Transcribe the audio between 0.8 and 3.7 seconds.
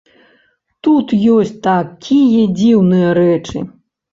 Тут ёсць такія дзіўныя рэчы!